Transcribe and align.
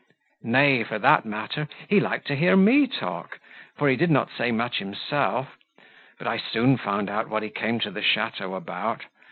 Nay, 0.41 0.83
for 0.83 0.97
that 0.97 1.25
matter, 1.27 1.67
he 1.87 1.99
liked 1.99 2.25
to 2.25 2.35
hear 2.35 2.57
me 2.57 2.87
talk, 2.87 3.37
for 3.77 3.87
he 3.87 3.95
did 3.95 4.09
not 4.09 4.29
say 4.35 4.51
much 4.51 4.79
himself. 4.79 5.55
But 6.17 6.25
I 6.25 6.37
soon 6.39 6.77
found 6.79 7.07
out 7.07 7.29
what 7.29 7.43
he 7.43 7.51
came 7.51 7.79
to 7.81 7.91
the 7.91 8.01
château 8.01 8.57
about. 8.57 9.05